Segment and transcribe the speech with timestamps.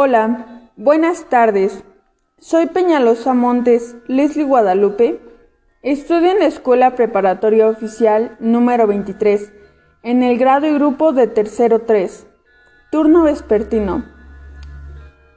[0.00, 1.82] Hola, buenas tardes.
[2.38, 5.20] Soy Peñalosa Montes Leslie Guadalupe.
[5.82, 9.52] Estudio en la Escuela Preparatoria Oficial número 23,
[10.04, 12.28] en el grado y grupo de tercero 3,
[12.92, 14.04] turno vespertino.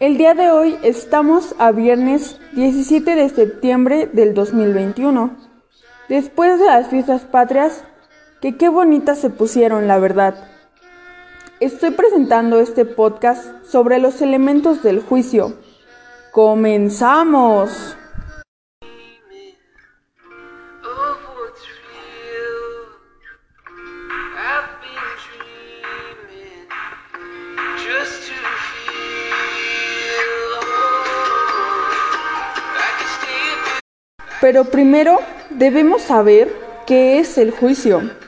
[0.00, 5.36] El día de hoy estamos a viernes 17 de septiembre del 2021,
[6.08, 7.84] después de las fiestas patrias,
[8.40, 10.34] que qué bonitas se pusieron, la verdad.
[11.60, 15.54] Estoy presentando este podcast sobre los elementos del juicio.
[16.30, 17.96] ¡Comenzamos!
[34.40, 35.18] Pero primero
[35.50, 36.54] debemos saber
[36.86, 38.27] qué es el juicio.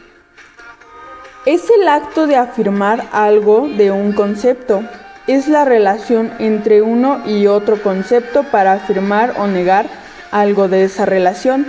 [1.46, 4.82] Es el acto de afirmar algo de un concepto.
[5.26, 9.86] Es la relación entre uno y otro concepto para afirmar o negar
[10.30, 11.64] algo de esa relación.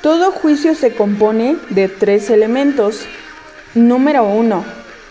[0.00, 3.04] Todo juicio se compone de tres elementos.
[3.74, 4.64] Número uno,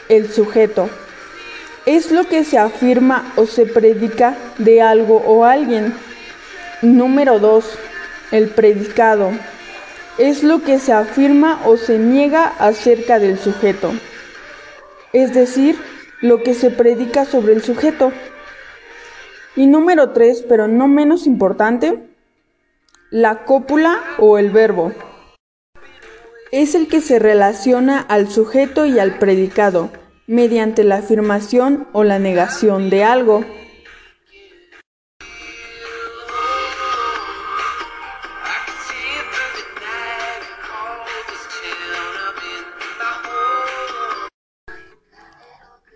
[0.10, 0.90] el sujeto.
[1.86, 5.94] Es lo que se afirma o se predica de algo o alguien.
[6.82, 7.78] Número dos,
[8.32, 9.30] el predicado
[10.18, 13.92] es lo que se afirma o se niega acerca del sujeto,
[15.14, 15.78] es decir,
[16.22, 18.12] lo que se predica sobre el sujeto.
[19.56, 22.10] Y número tres, pero no menos importante,
[23.10, 24.92] la cópula o el verbo.
[26.52, 29.90] Es el que se relaciona al sujeto y al predicado
[30.28, 33.46] mediante la afirmación o la negación de algo.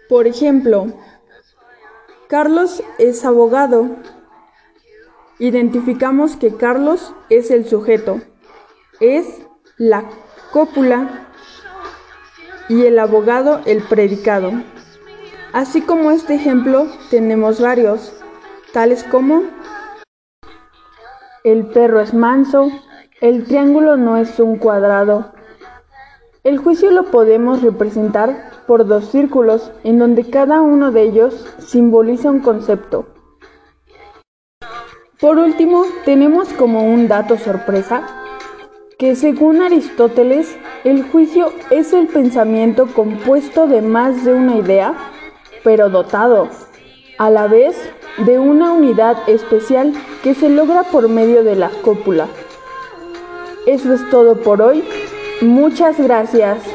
[0.09, 0.87] Por ejemplo,
[2.27, 3.89] Carlos es abogado.
[5.37, 8.19] Identificamos que Carlos es el sujeto,
[8.99, 9.27] es
[9.77, 10.09] la
[10.51, 11.27] cópula
[12.69, 14.51] y el abogado el predicado.
[15.53, 18.11] Así como este ejemplo tenemos varios,
[18.73, 19.43] tales como
[21.43, 22.71] el perro es manso,
[23.21, 25.33] el triángulo no es un cuadrado.
[26.43, 32.29] El juicio lo podemos representar por dos círculos, en donde cada uno de ellos simboliza
[32.29, 33.07] un concepto.
[35.19, 38.03] Por último, tenemos como un dato sorpresa
[38.99, 44.93] que según Aristóteles, el juicio es el pensamiento compuesto de más de una idea,
[45.63, 46.47] pero dotado,
[47.17, 47.75] a la vez,
[48.23, 52.27] de una unidad especial que se logra por medio de la cópula.
[53.65, 54.83] Eso es todo por hoy.
[55.41, 56.68] Muchas gracias.